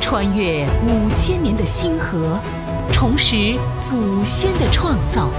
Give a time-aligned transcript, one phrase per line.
[0.00, 2.38] 穿越五千年的星河，
[2.92, 5.30] 重拾祖先的创造，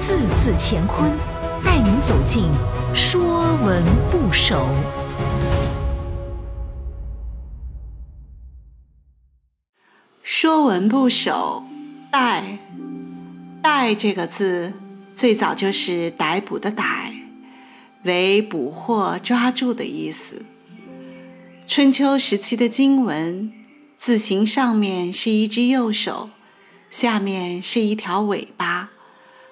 [0.00, 1.10] 字字乾坤，
[1.64, 2.44] 带您走进
[2.94, 4.56] 《说文不首》。
[10.22, 11.64] 《说文不首》
[12.10, 12.58] 逮，
[13.60, 14.72] 逮这个字，
[15.14, 17.12] 最早就是逮捕的逮，
[18.04, 20.46] 为捕获、抓住的意思。
[21.70, 23.52] 春秋时期的经文，
[23.96, 26.30] 字形上面是一只右手，
[26.90, 28.90] 下面是一条尾巴，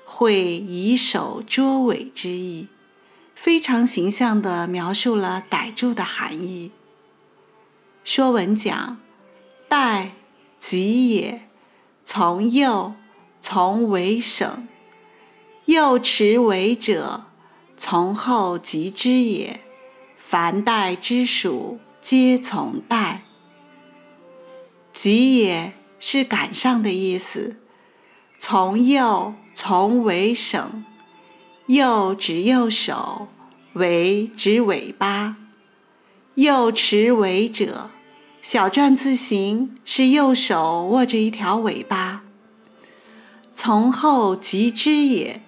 [0.05, 2.67] 会以手捉尾之意，
[3.37, 6.73] 非常形象地描述了逮住的含义。
[8.03, 8.99] 《说文》讲
[9.71, 10.11] ：“逮，
[10.59, 11.43] 即也，
[12.05, 12.95] 从右，
[13.41, 14.67] 从尾省。
[15.67, 17.27] 右持尾者，
[17.77, 19.61] 从后及之也。
[20.17, 23.23] 凡逮之属。”皆从逮，
[24.93, 27.57] 及也是赶上的意思。
[28.39, 30.85] 从右，从尾省。
[31.67, 33.29] 右指右手，
[33.75, 35.37] 尾指尾巴。
[36.37, 37.91] 右持尾者，
[38.41, 42.23] 小篆字形是右手握着一条尾巴。
[43.55, 45.43] 从后及之也，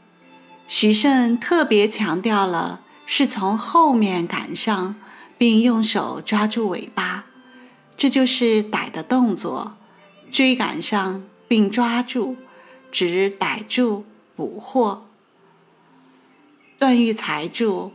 [0.68, 4.96] 徐慎特别强调了是从后面赶上。
[5.40, 7.24] 并用手抓住尾巴，
[7.96, 9.78] 这就是逮的动作，
[10.30, 12.36] 追赶上并抓住，
[12.92, 14.04] 指逮住、
[14.36, 15.06] 捕获。
[16.78, 17.92] 段玉裁注：“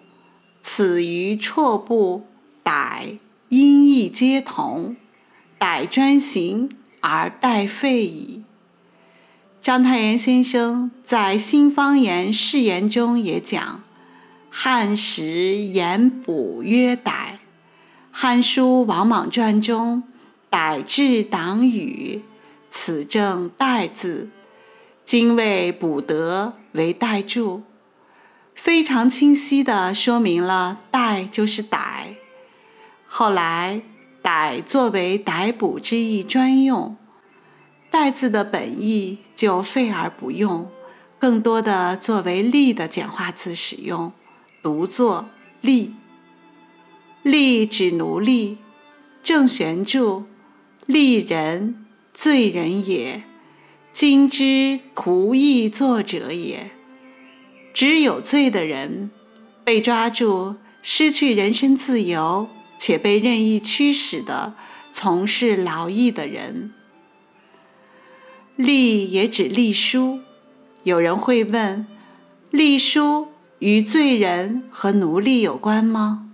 [0.60, 2.26] 此于绰步
[2.64, 4.96] 逮音义皆同，
[5.60, 6.72] 逮专行
[7.02, 8.42] 而逮废矣。”
[9.62, 13.84] 章太炎先生在《新方言释言》中也讲。
[14.58, 17.35] 汉时言捕曰逮，
[18.28, 20.02] 《汉书·王莽传》中
[20.50, 22.24] “逮至党羽”，
[22.72, 24.32] 此正逮字，
[25.04, 27.62] 今谓捕得为逮住，
[28.56, 32.16] 非常清晰地说明了逮就是逮。
[33.06, 33.84] 后来
[34.24, 36.98] 逮作为逮捕之意专用，
[37.92, 40.72] 代字的本意就废而不用，
[41.20, 44.12] 更多的作为利的简化字使用。
[44.64, 45.30] 读作
[45.62, 45.94] 利，
[47.26, 48.60] 吏指奴隶。
[49.24, 50.26] 郑玄注：
[50.86, 53.24] 吏人，罪人也。
[53.92, 56.70] 今之徒役作者也。
[57.74, 59.10] 指有罪的人，
[59.64, 62.48] 被抓住，失去人身自由，
[62.78, 64.54] 且被任意驱使的
[64.92, 66.72] 从事劳役的人。
[68.56, 70.20] 吏也指隶书。
[70.84, 71.88] 有人会问：
[72.52, 73.30] 隶书？
[73.58, 76.25] 与罪人和奴隶有关吗？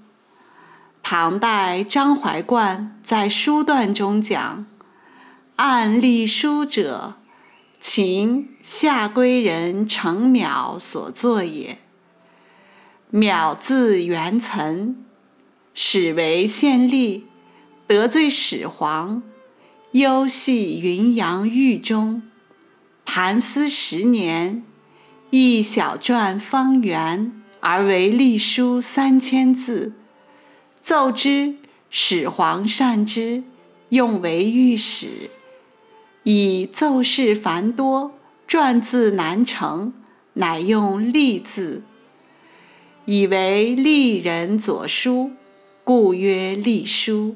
[1.13, 4.65] 唐代张怀灌在《书段》中讲
[5.57, 7.15] ：“按隶书者，
[7.81, 11.79] 秦夏归人程邈所作也。
[13.11, 14.95] 邈字元岑，
[15.73, 17.23] 始为县吏，
[17.85, 19.21] 得罪始皇，
[19.91, 22.23] 忧系云阳狱中，
[23.03, 24.63] 谈思十年。”
[25.29, 29.91] 一小篆方圆，而为隶书三千字，
[30.81, 31.55] 奏之，
[31.89, 33.43] 始皇善之，
[33.89, 35.29] 用为御史。
[36.23, 38.13] 以奏事繁多，
[38.47, 39.93] 篆字难成，
[40.33, 41.83] 乃用隶字，
[43.05, 45.31] 以为吏人左书，
[45.83, 47.35] 故曰隶书。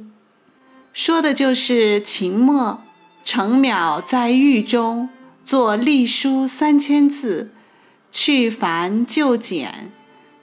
[0.93, 2.81] 说的就是秦末
[3.23, 5.09] 程邈在狱中
[5.43, 7.51] 作隶书三千字。
[8.11, 9.91] 去繁就简，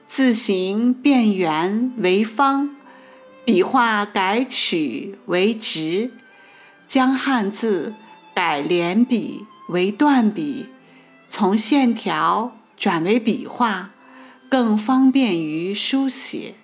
[0.06, 2.76] 字形变圆为方，
[3.44, 6.12] 笔画改曲为直，
[6.86, 7.94] 将汉字
[8.32, 10.66] 改连笔为断笔，
[11.28, 13.90] 从线条转为笔画，
[14.48, 16.54] 更方便于书写。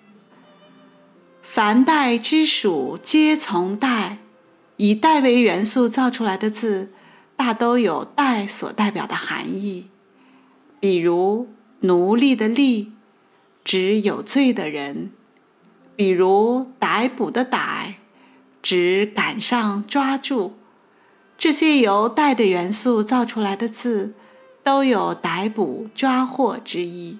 [1.41, 4.19] 凡代之属，皆从代，
[4.77, 6.93] 以代为元素造出来的字，
[7.35, 9.87] 大都有代所代表的含义。
[10.79, 11.49] 比如
[11.81, 12.93] 奴隶的隶，
[13.65, 15.09] 指有罪的人；
[15.99, 17.95] 比如逮捕的逮，
[18.61, 20.53] 指赶上抓住。
[21.37, 24.13] 这些由逮的元素造出来的字，
[24.63, 27.19] 都有逮捕抓获之意。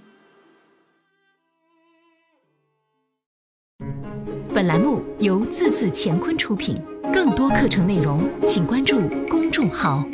[4.55, 6.81] 本栏目由字字乾坤出品，
[7.11, 10.05] 更多课程内容，请关注公众号。